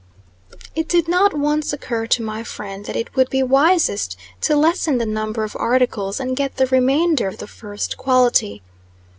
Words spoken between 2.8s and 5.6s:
that it would be wisest to lessen the number of